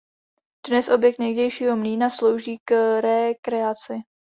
[0.67, 3.93] Dnes objekt někdejšího mlýna slouží k rekreaci.